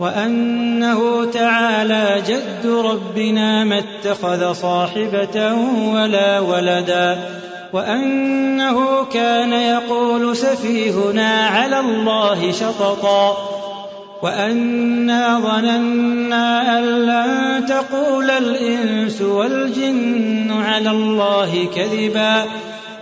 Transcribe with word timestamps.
وأنه 0.00 1.24
تعالى 1.24 2.22
جد 2.28 2.66
ربنا 2.66 3.64
ما 3.64 3.78
اتخذ 3.78 4.52
صاحبة 4.52 5.54
ولا 5.94 6.40
ولدا 6.40 7.18
وأنه 7.72 9.04
كان 9.04 9.52
يقول 9.52 10.36
سفيهنا 10.36 11.46
على 11.46 11.80
الله 11.80 12.52
شططا 12.52 13.36
وأنا 14.22 15.38
ظننا 15.38 16.78
أن 16.78 16.84
لن 16.84 17.66
تقول 17.66 18.30
الإنس 18.30 19.22
والجن 19.22 20.52
على 20.52 20.90
الله 20.90 21.68
كذبا 21.74 22.44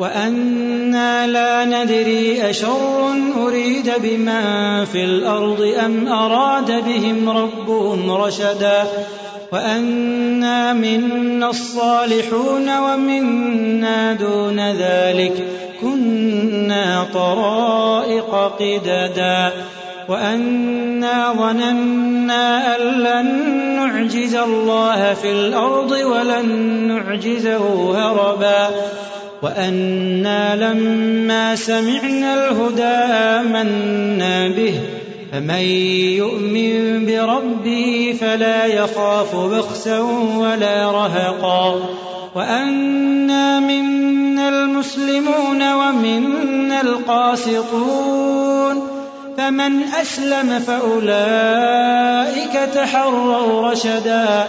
وأنا 0.00 1.26
لا 1.26 1.64
ندري 1.64 2.50
أشر 2.50 3.12
أريد 3.46 3.92
بمن 4.02 4.84
في 4.84 5.04
الأرض 5.04 5.74
أم 5.84 6.08
أراد 6.08 6.84
بهم 6.84 7.28
ربهم 7.28 8.10
رشدا 8.10 8.84
وأنا 9.52 10.72
منا 10.72 11.50
الصالحون 11.50 12.78
ومنا 12.78 14.12
دون 14.12 14.60
ذلك 14.72 15.46
كنا 15.80 17.06
طرائق 17.14 18.52
قددا 18.58 19.52
وأنا 20.08 21.32
ظننا 21.32 22.76
أن 22.76 22.80
لن 22.80 23.26
نعجز 23.76 24.34
الله 24.34 25.14
في 25.14 25.30
الأرض 25.32 25.90
ولن 25.90 26.48
نعجزه 26.88 27.92
هربا 27.96 28.70
وأنا 29.42 30.56
لما 30.56 31.56
سمعنا 31.56 32.34
الهدى 32.34 32.82
آمنا 32.82 34.48
به 34.48 34.74
فمن 35.32 35.64
يؤمن 36.20 37.06
بربه 37.06 38.16
فلا 38.20 38.66
يخاف 38.66 39.36
بخسا 39.36 39.98
ولا 40.36 40.90
رهقا. 40.90 41.80
وأنا 42.34 43.60
منا 43.60 44.48
المسلمون 44.48 45.72
ومنا 45.72 46.80
القاسطون 46.80 48.76
فمن 49.38 49.82
أسلم 49.82 50.58
فأولئك 50.66 52.52
تحروا 52.74 53.70
رشدا. 53.70 54.48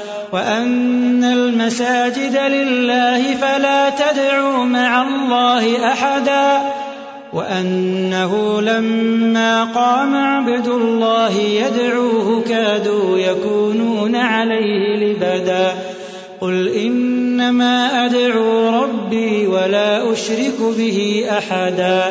وأن 0.33 1.23
المساجد 1.23 2.37
لله 2.37 3.35
فلا 3.35 3.89
تدعوا 3.89 4.65
مع 4.65 5.01
الله 5.01 5.91
أحدا 5.91 6.61
وأنه 7.33 8.61
لما 8.61 9.63
قام 9.63 10.15
عبد 10.15 10.67
الله 10.67 11.37
يدعوه 11.37 12.43
كادوا 12.49 13.17
يكونون 13.17 14.15
عليه 14.15 14.95
لبدا 14.95 15.71
قل 16.41 16.67
إنما 16.67 18.05
أدعو 18.05 18.83
ربي 18.83 19.47
ولا 19.47 20.13
أشرك 20.13 20.59
به 20.77 21.25
أحدا 21.37 22.03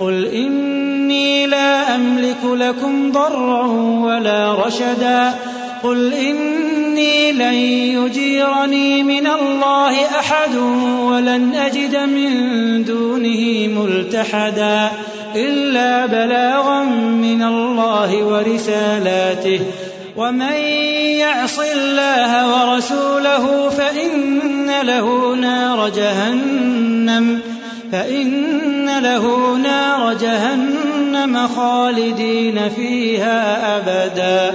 قل 0.00 0.26
إني 0.26 1.46
لا 1.46 1.94
أملك 1.94 2.44
لكم 2.44 3.12
ضرا 3.12 3.66
ولا 4.04 4.66
رشدا 4.66 5.34
قل 5.82 6.12
إني 6.12 6.85
لن 7.32 7.54
يجيرني 7.54 9.02
من 9.02 9.26
الله 9.26 10.04
أحد 10.04 10.56
ولن 11.00 11.54
أجد 11.54 11.96
من 11.96 12.84
دونه 12.84 13.68
ملتحدا 13.80 14.90
إلا 15.36 16.06
بلاغا 16.06 16.84
من 16.84 17.42
الله 17.42 18.24
ورسالاته. 18.24 19.60
ومن 20.16 20.52
يعص 21.20 21.58
الله 21.58 22.30
ورسوله 22.52 23.68
فإن 23.68 24.70
له 24.82 25.34
نار 25.34 25.88
جهنم 25.88 27.40
فإن 27.92 28.98
له 28.98 29.56
نار 29.56 30.14
جهنم 30.14 31.48
خالدين 31.48 32.68
فيها 32.68 33.76
أبدا. 33.76 34.54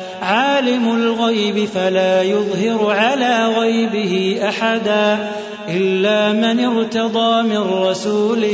عالم 0.21 0.95
الغيب 0.95 1.65
فلا 1.65 2.21
يظهر 2.21 2.91
على 2.91 3.47
غيبه 3.57 4.39
أحدا 4.49 5.31
إلا 5.69 6.33
من 6.33 6.65
ارتضى 6.65 7.43
من 7.43 7.57
رسول 7.57 8.45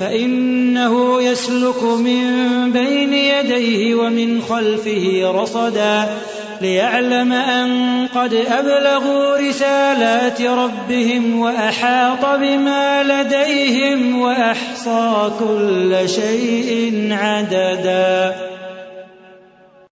فإنه 0.00 1.22
يسلك 1.22 1.82
من 1.82 2.22
بين 2.72 3.12
يديه 3.14 3.94
ومن 3.94 4.42
خلفه 4.42 5.32
رصدا 5.34 6.08
ليعلم 6.60 7.32
أن 7.32 8.06
قد 8.14 8.34
أبلغوا 8.34 9.36
رسالات 9.48 10.42
ربهم 10.42 11.40
وأحاط 11.40 12.26
بما 12.40 13.02
لديهم 13.02 14.20
وأحصى 14.20 15.30
كل 15.38 16.08
شيء 16.08 17.08
عددا 17.10 18.34